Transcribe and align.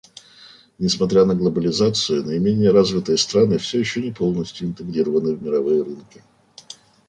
Несмотря 0.79 1.25
на 1.25 1.35
глобализацию, 1.35 2.25
наименее 2.25 2.71
развитые 2.71 3.19
страны 3.19 3.59
все 3.59 3.77
еще 3.79 4.01
не 4.01 4.11
полностью 4.11 4.67
интегрированы 4.67 5.35
в 5.35 5.43
мировые 5.43 5.83
рынки. 5.83 6.23